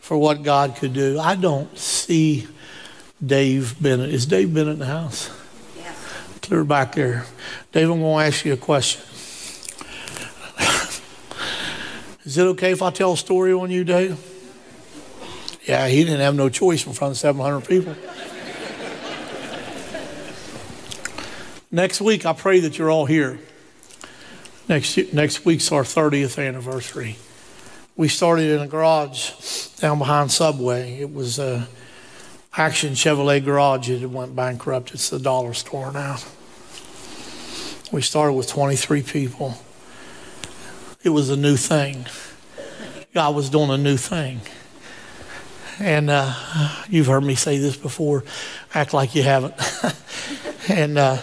[0.00, 1.18] for what God could do.
[1.18, 2.46] I don't see
[3.20, 4.10] Dave Bennett.
[4.10, 5.28] Is Dave Bennett in the house?
[6.50, 7.26] Clear back there.
[7.70, 9.02] Dave, I'm going to ask you a question.
[12.24, 14.18] Is it okay if I tell a story on you, Dave?
[15.62, 17.94] Yeah, he didn't have no choice in front of 700 people.
[21.70, 23.38] Next week, I pray that you're all here.
[24.68, 27.16] Next, next week's our 30th anniversary.
[27.94, 30.98] We started in a garage down behind Subway.
[31.00, 31.68] It was a
[32.56, 33.88] Action Chevrolet garage.
[33.88, 34.92] It went bankrupt.
[34.94, 36.16] It's the dollar store now.
[37.92, 39.54] We started with 23 people.
[41.02, 42.06] It was a new thing.
[43.12, 44.40] God was doing a new thing.
[45.80, 46.32] And uh,
[46.88, 48.22] you've heard me say this before.
[48.74, 49.54] Act like you haven't.
[50.68, 51.18] and uh,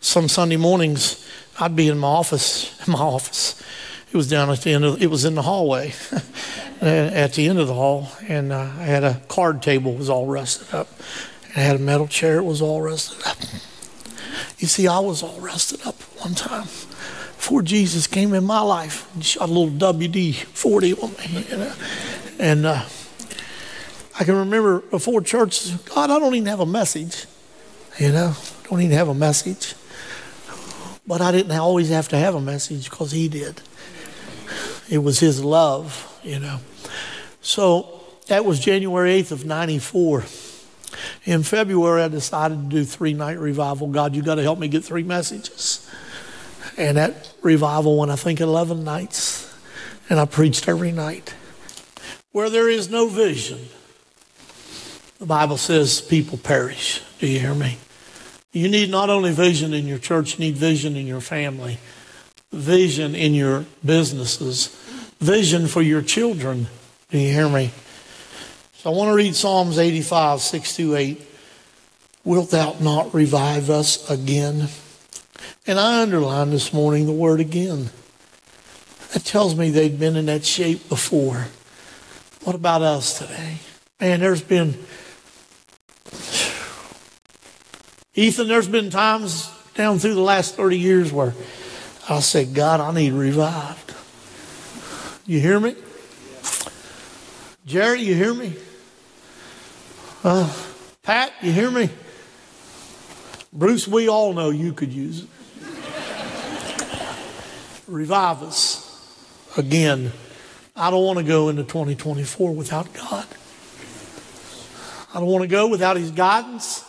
[0.00, 1.24] some Sunday mornings,
[1.60, 2.76] I'd be in my office.
[2.84, 3.62] In my office,
[4.10, 5.00] it was down at the end of.
[5.00, 5.92] It was in the hallway,
[6.80, 9.94] at the end of the hall, and uh, I had a card table.
[9.94, 10.88] Was all rusted up.
[11.54, 12.38] I had a metal chair.
[12.38, 13.38] It was all rusted up.
[14.58, 19.08] You see, I was all rusted up one time before Jesus came in my life
[19.14, 21.46] and shot a little WD 40 on me.
[21.48, 21.72] You know?
[22.40, 22.84] And uh,
[24.18, 27.26] I can remember before church, God, I don't even have a message.
[28.00, 28.34] You know,
[28.68, 29.74] don't even have a message.
[31.06, 33.60] But I didn't always have to have a message because He did.
[34.90, 36.58] It was His love, you know.
[37.40, 40.24] So that was January 8th of 94.
[41.24, 43.88] In February, I decided to do three night revival.
[43.88, 45.88] God, you got to help me get three messages.
[46.76, 49.52] And that revival went, I think, 11 nights.
[50.08, 51.34] And I preached every night.
[52.32, 53.68] Where there is no vision,
[55.18, 57.02] the Bible says people perish.
[57.18, 57.78] Do you hear me?
[58.52, 61.78] You need not only vision in your church, you need vision in your family,
[62.52, 64.68] vision in your businesses,
[65.20, 66.68] vision for your children.
[67.10, 67.72] Do you hear me?
[68.88, 71.22] I want to read Psalms 85, 6 to 8.
[72.24, 74.68] Wilt thou not revive us again?
[75.66, 77.90] And I underlined this morning the word again.
[79.12, 81.48] That tells me they'd been in that shape before.
[82.44, 83.58] What about us today?
[84.00, 84.82] Man, there's been,
[88.14, 91.34] Ethan, there's been times down through the last 30 years where
[92.08, 93.92] I said, God, I need revived.
[95.26, 95.76] You hear me?
[97.66, 98.56] Jerry, you hear me?
[100.24, 100.52] Uh,
[101.04, 101.88] Pat, you hear me?
[103.52, 105.28] Bruce, we all know you could use it.
[107.86, 108.84] Revive us
[109.56, 110.10] again.
[110.74, 113.26] I don't want to go into 2024 without God.
[115.14, 116.84] I don't want to go without His guidance,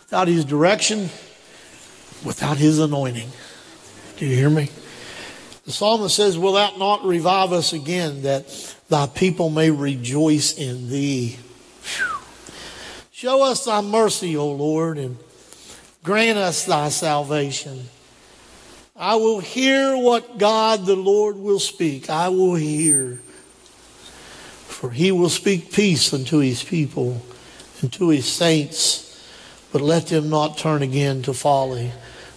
[0.00, 1.10] without His direction,
[2.24, 3.30] without His anointing.
[4.16, 4.68] Do you hear me?
[5.64, 8.48] The psalmist says, Will that not revive us again, that
[8.88, 11.38] thy people may rejoice in thee?
[11.82, 12.17] Whew.
[13.18, 15.18] Show us thy mercy, O Lord, and
[16.04, 17.88] grant us thy salvation.
[18.94, 22.08] I will hear what God the Lord will speak.
[22.10, 23.16] I will hear.
[24.68, 27.20] For he will speak peace unto his people
[27.80, 29.20] and to his saints,
[29.72, 31.90] but let them not turn again to folly.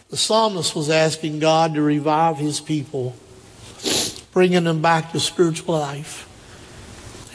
[0.10, 3.14] The psalmist was asking God to revive his people,
[4.34, 6.28] bringing them back to spiritual life.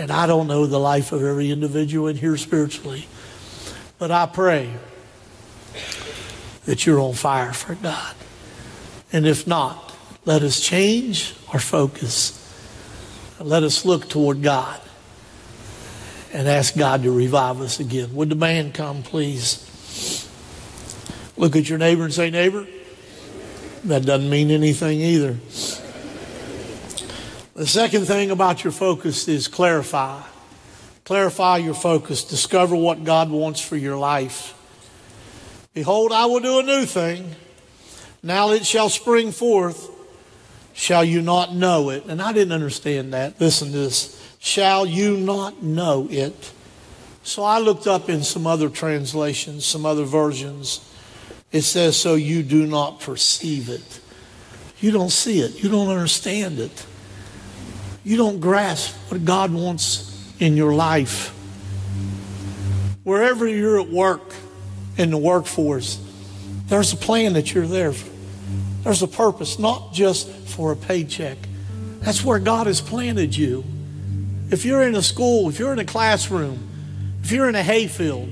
[0.01, 3.07] And I don't know the life of every individual in here spiritually,
[3.99, 4.75] but I pray
[6.67, 8.15] that you're on fire for God.
[9.13, 12.43] And if not, let us change our focus.
[13.41, 14.81] Let us look toward God
[16.33, 18.15] and ask God to revive us again.
[18.15, 19.63] Would the band come, please?
[21.37, 22.67] Look at your neighbor and say, Neighbor,
[23.85, 25.37] that doesn't mean anything either.
[27.55, 30.23] The second thing about your focus is clarify.
[31.07, 32.25] Clarify your focus.
[32.25, 34.53] Discover what God wants for your life.
[35.73, 37.35] Behold, I will do a new thing.
[38.23, 39.91] Now it shall spring forth.
[40.75, 42.05] Shall you not know it?
[42.05, 43.41] And I didn't understand that.
[43.41, 44.23] Listen to this.
[44.39, 46.53] Shall you not know it?
[47.23, 50.93] So I looked up in some other translations, some other versions.
[51.51, 54.01] It says, so you do not perceive it.
[54.81, 55.63] You don't see it.
[55.63, 56.87] You don't understand it
[58.07, 61.29] you don't grasp what God wants in your life.
[63.05, 64.35] Wherever you're at work,
[64.97, 66.01] in the workforce,
[66.69, 67.93] there's a plan that you're there.
[67.93, 68.11] For.
[68.83, 71.37] There's a purpose, not just for a paycheck.
[72.01, 73.65] That's where God has planted you.
[74.51, 76.69] If you're in a school, if you're in a classroom,
[77.23, 78.29] if you're in a hayfield,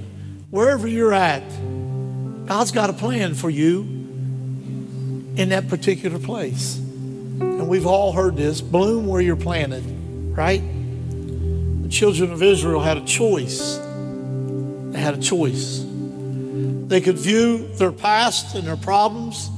[0.51, 1.43] wherever you're at,
[2.47, 3.81] God's got a plan for you
[5.37, 6.81] in that particular place
[7.65, 9.83] and we've all heard this bloom where you're planted,
[10.37, 10.63] right?
[11.85, 13.77] The children of Israel had a choice.
[13.77, 15.85] They had a choice.
[15.85, 19.51] They could view their past and their problems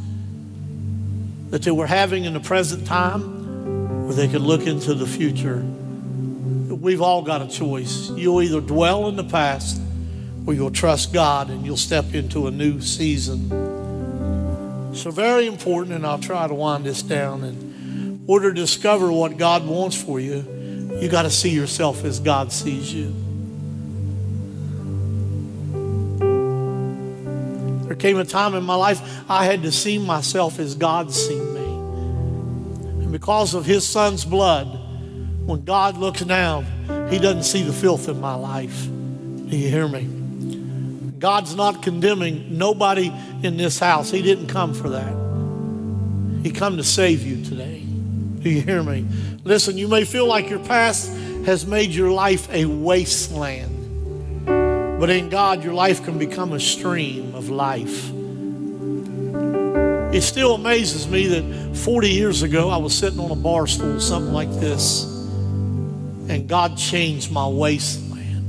[1.51, 5.59] that they were having in the present time, or they could look into the future.
[5.61, 8.11] We've all got a choice.
[8.11, 9.81] You'll either dwell in the past
[10.47, 13.51] or you'll trust God and you'll step into a new season.
[14.97, 17.45] So, very important, and I'll try to wind this down.
[17.45, 20.45] And order to discover what God wants for you,
[21.01, 23.15] you got to see yourself as God sees you.
[27.87, 31.55] There came a time in my life I had to see myself as God seen
[31.55, 31.65] me.
[33.05, 34.67] And because of his son's blood,
[35.47, 36.67] when God looks down,
[37.11, 38.87] he doesn't see the filth in my life.
[38.87, 40.03] Do you hear me?
[41.19, 44.11] God's not condemning nobody in this house.
[44.11, 45.15] He didn't come for that.
[46.43, 47.86] He come to save you today.
[48.47, 49.05] Do you hear me?
[49.43, 51.11] Listen, you may feel like your past
[51.47, 54.47] has made your life a wasteland,
[55.01, 58.09] but in God, your life can become a stream of life.
[60.15, 63.99] It still amazes me that 40 years ago I was sitting on a bar stool,
[63.99, 65.03] something like this,
[66.29, 68.47] and God changed my wasteland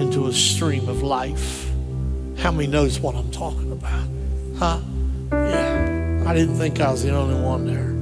[0.00, 1.68] into a stream of life.
[2.38, 4.06] How many knows what I'm talking about?
[4.58, 4.78] Huh?
[5.32, 6.22] Yeah.
[6.24, 7.99] I didn't think I was the only one there.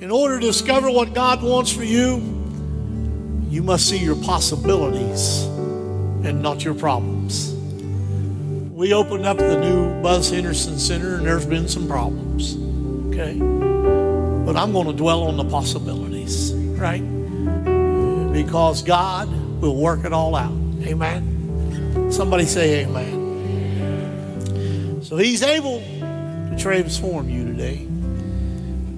[0.00, 2.16] In order to discover what God wants for you,
[3.48, 5.44] you must see your possibilities
[6.24, 7.52] and not your problems.
[8.72, 12.56] We opened up the new Buzz Henderson Center and there's been some problems.
[13.08, 13.38] Okay?
[14.44, 17.02] But I'm going to dwell on the possibilities, right?
[18.32, 19.28] Because God
[19.60, 20.52] will work it all out.
[20.82, 22.10] Amen.
[22.10, 23.20] Somebody say amen.
[25.04, 27.86] So he's able to transform you today.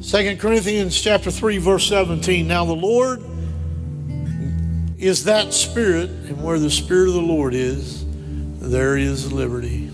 [0.05, 2.47] Second Corinthians chapter 3 verse 17.
[2.47, 3.23] Now the Lord
[4.99, 8.05] is that spirit and where the spirit of the Lord is,
[8.61, 9.87] there is liberty.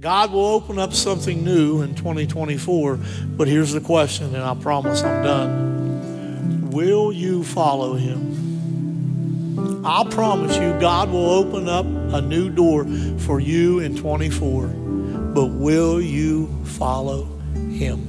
[0.00, 2.98] God will open up something new in 2024,
[3.36, 6.70] but here's the question and I promise I'm done.
[6.72, 9.86] Will you follow him?
[9.86, 12.84] I promise you God will open up a new door
[13.18, 14.66] for you in 24,
[15.32, 18.08] but will you follow him?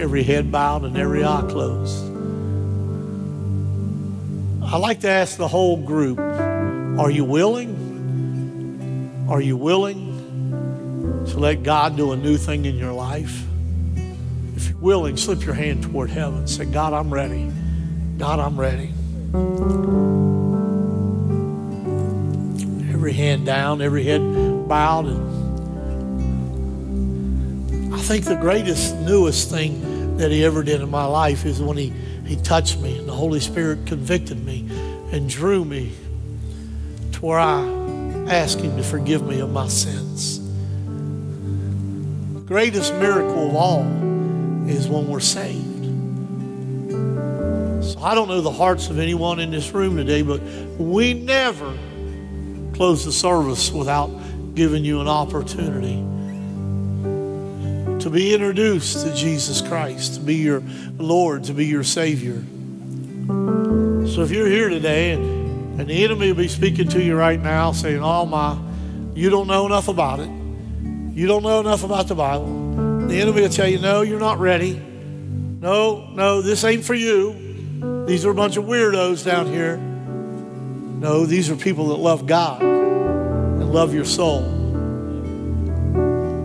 [0.00, 2.04] Every head bowed and every eye closed.
[4.62, 7.86] I like to ask the whole group Are you willing?
[9.28, 13.44] Are you willing to let God do a new thing in your life?
[14.56, 16.46] If you're willing, slip your hand toward heaven.
[16.46, 17.50] Say, God, I'm ready.
[18.18, 18.92] God, I'm ready.
[22.92, 24.20] Every hand down, every head
[24.68, 25.38] bowed, and
[27.94, 29.87] I think the greatest, newest thing
[30.18, 31.90] that he ever did in my life is when he,
[32.26, 34.68] he touched me and the Holy Spirit convicted me
[35.12, 35.92] and drew me
[37.12, 37.62] to where I
[38.28, 40.40] asked him to forgive me of my sins.
[42.34, 43.82] The greatest miracle of all
[44.68, 45.84] is when we're saved.
[47.84, 50.40] So I don't know the hearts of anyone in this room today, but
[50.78, 51.78] we never
[52.74, 54.10] close the service without
[54.54, 56.04] giving you an opportunity
[58.00, 60.62] to be introduced to Jesus Christ, to be your
[60.96, 62.42] Lord, to be your Savior.
[64.08, 67.40] So if you're here today and, and the enemy will be speaking to you right
[67.40, 68.58] now saying, Oh my,
[69.14, 70.28] you don't know enough about it.
[70.28, 73.06] You don't know enough about the Bible.
[73.08, 74.74] The enemy will tell you, No, you're not ready.
[74.74, 78.04] No, no, this ain't for you.
[78.06, 79.76] These are a bunch of weirdos down here.
[79.76, 84.57] No, these are people that love God and love your soul.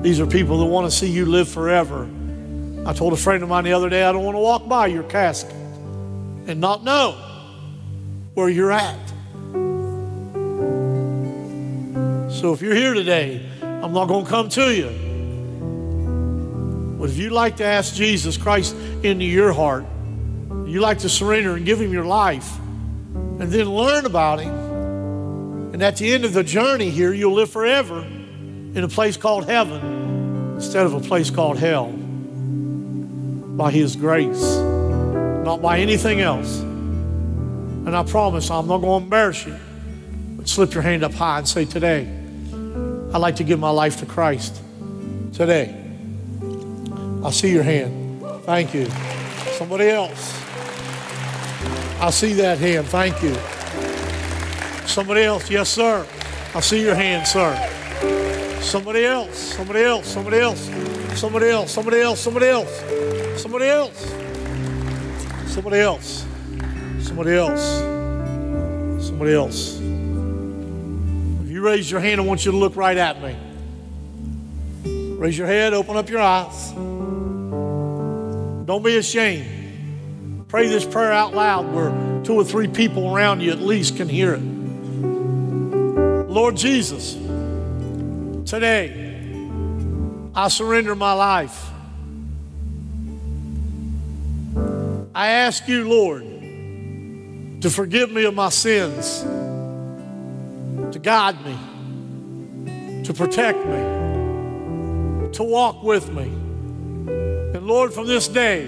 [0.04, 2.10] These are people that want to see you live forever.
[2.86, 4.88] I told a friend of mine the other day, I don't want to walk by
[4.88, 7.14] your casket and not know
[8.34, 9.00] where you're at.
[12.30, 14.90] So if you're here today, I'm not going to come to you.
[17.00, 19.86] But if you'd like to ask Jesus Christ into your heart,
[20.66, 24.54] you like to surrender and give him your life, and then learn about him,
[25.72, 29.46] and at the end of the journey here, you'll live forever in a place called
[29.46, 29.93] heaven
[30.56, 31.92] instead of a place called hell
[33.58, 34.56] by his grace,
[35.46, 36.60] not by anything else.
[36.60, 39.56] And I promise I'm not going to embarrass you,
[40.38, 42.08] but slip your hand up high and say, Today,
[43.14, 44.62] I'd like to give my life to Christ
[45.34, 45.76] today.
[47.24, 48.22] I see your hand.
[48.44, 48.88] Thank you.
[49.58, 50.42] Somebody else.
[52.02, 52.88] I see that hand.
[52.88, 53.36] Thank you.
[54.88, 55.50] Somebody else.
[55.50, 56.06] Yes, sir.
[56.56, 57.83] I see your hand, sir.
[58.64, 59.38] Somebody else.
[59.38, 60.08] Somebody else.
[60.08, 60.70] Somebody else.
[61.16, 61.72] Somebody else.
[61.72, 62.22] Somebody else.
[62.22, 62.76] Somebody else.
[63.38, 64.16] Somebody else.
[65.48, 66.26] Somebody else.
[67.00, 67.94] Somebody else.
[69.06, 73.36] Somebody else If you raise your hand, I want you to look right at me.
[75.18, 76.72] Raise your head, open up your eyes.
[78.66, 80.48] Don't be ashamed.
[80.48, 81.92] Pray this prayer out loud where
[82.24, 84.42] two or three people around you at least can hear it.
[86.30, 87.16] Lord Jesus,
[88.54, 88.94] today
[90.36, 91.72] I surrender my life.
[95.16, 96.22] I ask you, Lord,
[97.64, 99.24] to forgive me of my sins
[100.94, 106.26] to guide me, to protect me, to walk with me.
[107.56, 108.68] And Lord, from this day,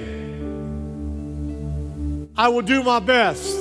[2.35, 3.55] I will do my best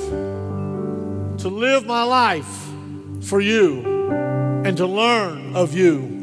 [1.43, 2.67] to live my life
[3.21, 3.93] for you
[4.65, 6.14] and to learn of you,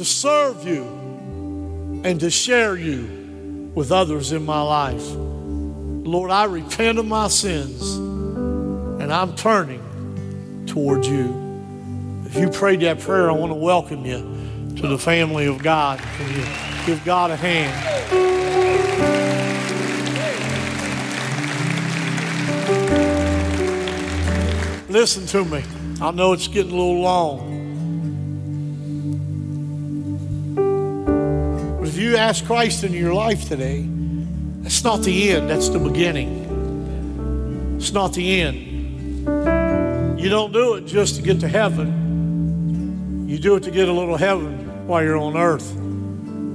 [0.00, 0.82] to serve you,
[2.04, 5.04] and to share you with others in my life.
[5.10, 12.22] Lord, I repent of my sins and I'm turning towards you.
[12.24, 14.20] If you prayed that prayer, I want to welcome you
[14.76, 15.98] to the family of God.
[15.98, 16.46] Can you
[16.86, 17.68] give God a hand?
[24.88, 25.62] Listen to me.
[26.00, 27.49] I know it's getting a little long.
[32.00, 33.86] You ask Christ into your life today,
[34.62, 37.76] that's not the end, that's the beginning.
[37.76, 40.20] It's not the end.
[40.20, 43.26] You don't do it just to get to heaven.
[43.28, 45.74] You do it to get a little heaven while you're on earth.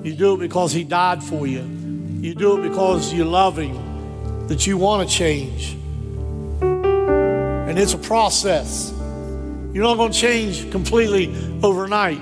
[0.05, 1.61] You do it because He died for you.
[1.61, 5.75] You do it because you love Him, that you want to change.
[6.61, 8.91] And it's a process.
[9.73, 12.21] You're not going to change completely overnight.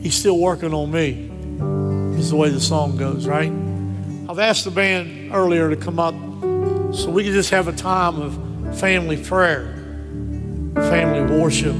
[0.00, 1.27] He's still working on me,
[2.18, 3.52] is the way the song goes, right?
[4.28, 6.14] I've asked the band earlier to come up
[6.94, 9.74] so we can just have a time of family prayer,
[10.74, 11.76] family worship.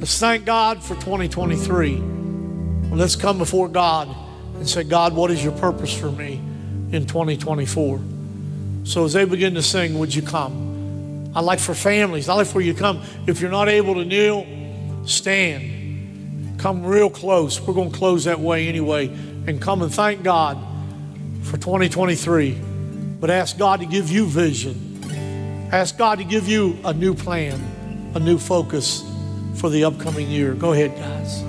[0.00, 1.96] Let's thank God for 2023.
[2.00, 4.08] Well, let's come before God
[4.56, 6.34] and say, God, what is your purpose for me
[6.92, 8.00] in 2024?
[8.84, 11.32] So as they begin to sing, would you come?
[11.34, 13.02] I'd like for families, I'd like for you to come.
[13.26, 14.46] If you're not able to kneel,
[15.06, 15.79] stand.
[16.60, 17.58] Come real close.
[17.58, 19.06] We're going to close that way anyway.
[19.46, 20.58] And come and thank God
[21.42, 22.52] for 2023.
[23.18, 25.68] But ask God to give you vision.
[25.72, 29.02] Ask God to give you a new plan, a new focus
[29.54, 30.52] for the upcoming year.
[30.52, 31.42] Go ahead, guys.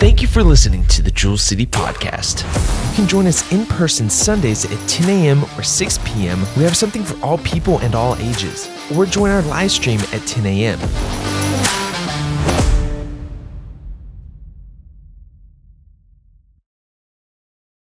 [0.00, 2.42] Thank you for listening to the Jewel City Podcast.
[2.90, 5.44] You can join us in person Sundays at 10 a.m.
[5.58, 6.40] or 6 p.m.
[6.56, 8.70] We have something for all people and all ages.
[8.94, 11.35] Or join our live stream at 10 a.m.